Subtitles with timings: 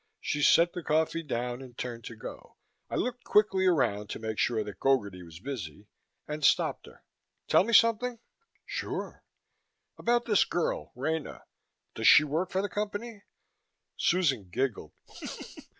[0.19, 2.55] She set the coffee down and turned to go.
[2.89, 5.85] I looked quickly around to make sure that Gogarty was busy,
[6.27, 7.03] and stopped her.
[7.47, 8.17] "Tell me something?"
[8.65, 9.23] "Sure."
[9.99, 11.43] "About this girl, Rena.
[11.93, 13.25] Does she work for the Company?"
[13.95, 14.93] Susan giggled.